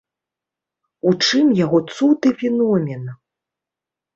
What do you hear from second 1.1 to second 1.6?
У чым